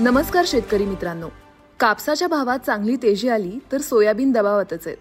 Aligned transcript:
नमस्कार 0.00 0.44
शेतकरी 0.46 0.84
मित्रांनो. 0.84 1.28
कापसाच्या 1.80 2.28
भावात 2.28 2.58
चांगली 2.58 2.96
तेजी 2.96 3.28
आली 3.28 3.58
तर 3.72 3.80
सोयाबीन 3.80 4.32
दबावातच 4.32 4.86
आहेत. 4.86 4.96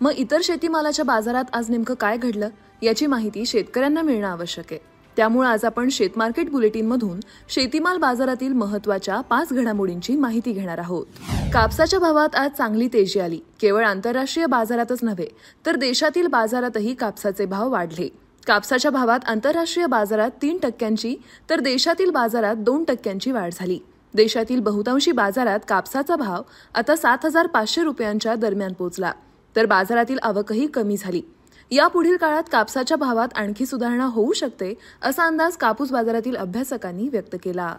मग 0.00 0.10
इतर 0.10 0.40
शेतीमालाच्या 0.44 1.04
बाजारात 1.04 1.44
आज 1.52 1.70
नेमकं 1.70 1.94
काय 1.94 2.16
घडलं 2.16 2.48
याची 2.82 3.06
माहिती 3.06 3.46
शेतकऱ्यांना 3.46 4.02
मिळणं 4.02 4.28
आवश्यक 4.28 4.64
आहे. 4.70 4.80
त्यामुळे 5.16 5.48
आज 5.48 5.64
आपण 5.64 5.88
शेतमार्केट 5.88 6.50
बुलेटिनमधून 6.50 7.20
शेतीमाल 7.48 7.98
बाजारातील 7.98 8.52
महत्त्वाच्या 8.52 9.20
पाच 9.20 9.52
घडामोडींची 9.52 10.16
माहिती 10.16 10.52
घेणार 10.52 10.78
आहोत. 10.78 11.06
कापसाच्या 11.52 11.98
भावात 11.98 12.34
आज 12.34 12.50
चांगली 12.50 12.88
तेजी 12.92 13.20
आली. 13.20 13.38
केवळ 13.60 13.84
आंतरराष्ट्रीय 13.84 14.46
बाजारातच 14.46 14.98
नव्हे 15.02 15.28
तर 15.66 15.76
देशातील 15.76 16.26
बाजारातही 16.26 16.94
कापसाचे 16.94 17.46
भाव 17.46 17.70
वाढले. 17.70 18.08
कापसाच्या 18.46 18.90
भावात 18.90 19.20
आंतरराष्ट्रीय 19.26 19.86
बाजारात 19.86 20.30
तीन 20.42 20.58
टक्क्यांची 20.58 21.16
तर 21.50 21.60
देशातील 21.60 22.10
बाजारात 22.10 22.56
दोन 22.56 22.84
टक्क्यांची 22.84 23.30
वाढ 23.30 23.50
झाली. 23.52 23.78
देशातील 24.14 24.60
बहुतांशी 24.60 25.12
बाजारात 25.12 25.60
कापसाचा 25.68 26.16
भाव 26.16 26.42
आता 26.74 26.96
सात 26.96 27.24
हजार 27.24 27.46
पाचशे 27.46 27.82
रुपयांच्या 27.82 28.34
दरम्यान 28.34 28.72
पोहोचला 28.72 29.12
तर 29.56 29.66
बाजारातील 29.66 30.18
आवकही 30.22 30.66
कमी 30.66 30.96
झाली. 30.96 31.22
यापुढील 31.70 32.16
काळात 32.16 32.42
कापसाच्या 32.52 32.96
भावात 32.96 33.28
आणखी 33.36 33.66
सुधारणा 33.66 34.04
होऊ 34.04 34.32
शकते 34.32 34.74
असा 35.02 35.26
अंदाज 35.26 35.56
कापूस 35.56 35.90
बाजारातील 35.92 36.36
अभ्यासकांनी 36.36 37.08
व्यक्त 37.08 37.36
केला. 37.42 37.74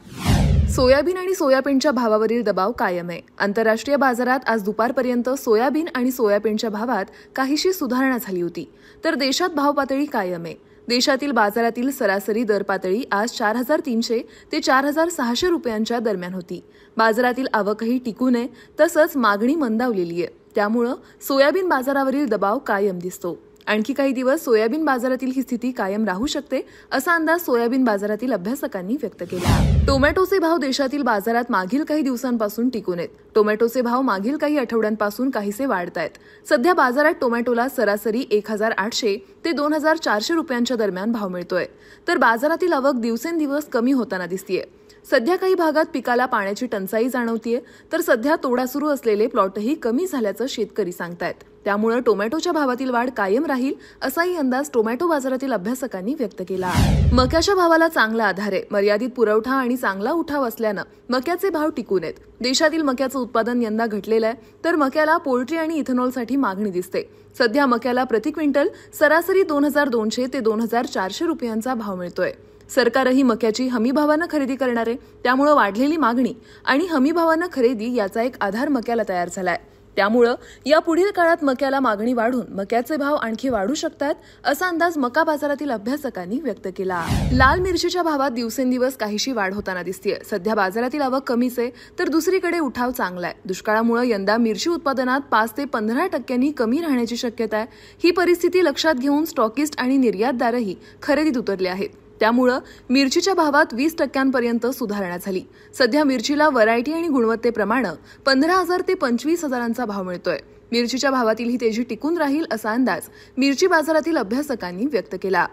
सोयाबीन 0.75 1.17
आणि 1.17 1.33
सोयाबीनच्या 1.35 1.91
भावावरील 1.91 2.43
दबाव 2.43 2.71
कायम 2.71 3.09
आहे. 3.09 3.21
आंतरराष्ट्रीय 3.39 3.97
बाजारात 3.97 4.39
आज 4.47 4.63
दुपारपर्यंत 4.63 5.29
सोयाबीन 5.29 5.87
आणि 5.95 6.11
सोयाबीनच्या 6.11 6.69
भावात 6.69 7.05
काहीशी 7.35 7.73
सुधारणा 7.73 8.17
झाली 8.17 8.41
होती. 8.41 8.69
तर 9.03 9.15
देशात 9.15 9.49
भाव 9.49 9.71
पातळी 9.71 10.05
कायम 10.05 10.45
आहे. 10.45 10.70
देशातील 10.87 11.31
बाजारातील 11.31 11.91
सरासरी 11.91 12.43
दर 12.43 12.63
पातळी 12.63 13.03
आज 13.11 13.29
चार 13.29 13.55
हजार 13.55 13.79
तीनशे 13.79 14.21
ते 14.51 14.59
चार 14.59 14.85
हजार 14.85 15.09
सहाशे 15.09 15.49
रुपयांच्या 15.49 15.99
दरम्यान 15.99 16.33
होती. 16.33 16.63
बाजारातील 16.97 17.47
आवकही 17.53 17.97
टिकू 17.97 18.29
नये 18.29 18.47
तसंच 18.79 19.17
मागणी 19.17 19.55
मंदावलेली 19.55 20.23
आहे. 20.23 20.27
त्यामुळं 20.55 20.95
सोयाबीन 21.21 21.69
बाजारावरील 21.69 22.25
दबाव 22.25 22.57
कायम 22.59 22.99
दिसतो. 22.99 23.50
आणखी 23.67 23.93
काही 23.93 24.11
दिवस 24.11 24.43
सोयाबीन 24.43 24.85
बाजारातील 24.85 25.31
ही 25.35 25.41
स्थिती 25.41 25.71
कायम 25.71 26.05
राहू 26.05 26.25
शकते 26.25 26.61
असा 26.91 27.13
अंदाज 27.13 27.41
सोयाबीन 27.41 27.83
बाजारातील 27.83 28.33
अभ्यासकांनी 28.33 28.95
व्यक्त 29.01 29.23
केला. 29.31 29.83
टोमॅटोचे 29.87 30.39
भाव 30.39 30.57
देशातील 30.57 31.01
बाजारात 31.01 31.43
मागील 31.49 31.83
काही 31.83 32.01
दिवसांपासून 32.01 32.69
टिकून 32.69 32.97
आहेत. 32.97 33.09
टोमॅटोचे 33.35 33.81
भाव 33.81 34.01
मागील 34.01 34.37
काही 34.37 34.57
आठवड्यांपासून 34.57 35.29
काहीसे 35.29 35.65
वाढत 35.65 35.97
आहेत. 35.97 36.09
सध्या 36.49 36.73
बाजारात 36.73 37.13
टोमॅटोला 37.21 37.69
सरासरी 37.69 38.25
एक 38.31 38.51
हजार 38.51 38.71
आठशे 38.71 39.17
ते 39.45 39.51
दोन 39.51 39.73
हजार 39.73 39.97
चारशे 39.97 40.33
रुपयांच्या 40.33 40.77
दरम्यान 40.77 41.11
भाव 41.11 41.29
मिळतोय. 41.29 41.65
तर 42.07 42.17
बाजारातील 42.17 42.73
आवक 42.73 42.95
दिवसेंदिवस 42.95 43.65
कमी 43.65 43.91
होताना 43.91 44.25
दिसतीये. 44.25 44.63
सध्या 45.05 45.35
काही 45.35 45.55
भागात 45.55 45.85
पिकाला 45.93 46.25
पाण्याची 46.25 46.65
टंचाई 46.65 47.07
जाणवतीये 47.09 47.59
तर 47.91 48.01
सध्या 48.01 48.35
तोडा 48.43 48.65
सुरू 48.65 48.87
असलेले 48.87 49.27
प्लॉटही 49.27 49.73
कमी 49.75 50.05
झाल्याचं 50.07 50.45
शेतकरी 50.49 50.91
सांगतायत. 50.91 51.43
त्यामुळे 51.65 51.99
टोमॅटोच्या 51.99 52.51
भावातील 52.53 52.89
वाढ 52.89 53.09
कायम 53.09 53.45
राहील 53.45 53.73
असाही 54.01 54.35
अंदाज 54.35 54.69
टोमॅटो 54.73 55.07
बाजारातील 55.07 55.53
अभ्यासकांनी 55.53 56.13
व्यक्त 56.13 56.41
केला 56.49 56.71
मक्याच्या 57.13 57.55
भावाला 57.55 57.87
चांगला 57.87 58.25
आधार 58.25 58.53
आहे 58.53 58.61
मर्यादित 58.71 59.09
पुरवठा 59.15 59.53
आणि 59.53 59.75
चांगला 59.77 60.11
उठाव 60.11 60.47
असल्यानं 60.47 60.83
मक्याचे 61.09 61.49
भाव 61.49 61.69
टिकून 61.69 62.03
आहेत. 62.03 62.13
देशातील 62.41 62.81
मक्याचं 62.81 63.19
उत्पादन 63.19 63.61
यंदा 63.61 63.85
घटलेलं 63.85 64.27
आहे 64.27 64.63
तर 64.63 64.75
मक्याला 64.75 65.17
पोल्ट्री 65.17 65.57
आणि 65.57 65.77
इथेनॉलसाठी 65.77 66.35
मागणी 66.35 66.69
दिसते. 66.69 67.01
सध्या 67.37 67.65
मक्याला 67.65 68.03
प्रति 68.03 68.31
क्विंटल 68.31 68.67
सरासरी 68.99 69.43
दोन 69.43 69.65
हजार 69.65 69.89
दोनशे 69.89 70.25
ते 70.33 70.39
दोन 70.39 70.61
हजार 70.61 70.85
चारशे 70.85 71.25
रुपयांचा 71.25 71.73
भाव 71.73 71.95
मिळतोय. 71.95 72.31
सरकारही 72.75 73.23
मक्याची 73.23 73.67
हमीभावानं 73.67 74.25
खरेदी 74.31 74.55
करणार 74.55 74.87
आहे 74.87 74.95
त्यामुळं 75.23 75.53
वाढलेली 75.55 75.97
मागणी 75.97 76.33
आणि 76.65 76.85
हमीभावानं 76.85 77.47
खरेदी 77.53 77.93
याचा 77.95 78.21
एक 78.21 78.35
आधार 78.41 78.69
मक्याला 78.69 79.03
तयार 79.09 79.29
झालाय. 79.35 79.57
त्यामुळं 79.97 80.35
या 80.65 80.77
पुढील 80.79 81.09
काळात 81.11 81.43
मक्याला 81.43 81.79
मागणी 81.79 82.11
वाढून 82.13 82.53
मक्याचे 82.55 82.97
भाव 82.97 83.15
आणखी 83.15 83.49
वाढू 83.49 83.73
शकतात 83.73 84.15
असा 84.43 84.67
अंदाज 84.67 84.97
मका 84.97 85.23
बाजारातील 85.23 85.71
अभ्यासकांनी 85.71 86.39
व्यक्त 86.43 86.67
केला. 86.77 87.03
लाल 87.33 87.59
मिरचीच्या 87.59 88.03
भावात 88.03 88.31
दिवसेंदिवस 88.31 88.95
काहीशी 88.97 89.31
वाढ 89.31 89.53
होताना 89.53 89.83
दिसतीये. 89.83 90.17
सध्या 90.29 90.55
बाजारातील 90.55 91.01
आवक 91.01 91.27
कमीच 91.27 91.59
आहे 91.59 91.69
तर 91.99 92.09
दुसरीकडे 92.09 92.59
उठाव 92.59 92.91
चांगला 92.91 93.27
आहे 93.27 93.35
दुष्काळामुळे 93.45 94.09
यंदा 94.09 94.37
मिरची 94.37 94.69
उत्पादनात 94.69 95.21
पाच 95.31 95.57
ते 95.57 95.65
पंधरा 95.65 96.05
टक्क्यांनी 96.07 96.51
कमी 96.51 96.81
राहण्याची 96.81 97.17
शक्यता 97.17 97.57
आहे 97.57 97.67
ही 98.03 98.11
परिस्थिती 98.11 98.63
लक्षात 98.65 98.95
घेऊन 98.95 99.25
स्टॉकिस्ट 99.25 99.79
आणि 99.79 99.97
निर्यातदारही 99.97 100.75
खरेदीत 101.01 101.37
उतरले 101.37 101.69
आहेत. 101.69 101.89
त्यामुळं 102.21 102.59
मिरचीच्या 102.89 103.33
भावात 103.33 103.73
वीस 103.73 103.95
टक्क्यांपर्यंत 103.97 104.67
सुधारणा 104.67 105.17
झाली. 105.17 105.43
सध्या 105.77 106.03
मिरचीला 106.03 106.49
व्हरायटी 106.49 106.93
आणि 106.93 107.07
गुणवत्तेप्रमाणे 107.07 107.89
पंधरा 108.25 108.55
हजार 108.55 108.81
ते 108.87 108.93
पंचवीस 108.93 109.43
हजारांचा 109.43 109.85
भाव 109.85 110.03
मिळतोय. 110.03 110.37
मिरचीच्या 110.71 111.11
भावातील 111.11 111.49
ही 111.49 111.57
तेजी 111.61 111.83
टिकून 111.83 112.17
राहील 112.17 112.45
असा 112.51 112.71
अंदाज 112.71 113.01
मिरची 113.37 113.67
बाजारातील 113.67 114.17
अभ्यासकांनी 114.17 114.85
व्यक्त 114.85 115.15
केला. 115.21 115.47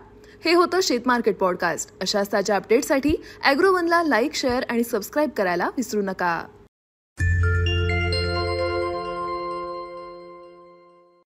हे 0.44 0.52
होतं 0.52 0.80
शेतमार्केट 0.82 1.36
पॉडकास्ट. 1.36 1.90
अशाच 2.00 2.32
ताज्या 2.32 2.56
अपडेटसाठी 2.56 3.14
अॅग्रोवनला 3.44 4.02
लाईक 4.02 4.34
शेअर 4.34 4.62
आणि 4.68 4.84
सबस्क्राईब 4.84 5.30
करायला 5.36 5.68
विसरू 5.76 6.02
नका. 6.02 6.44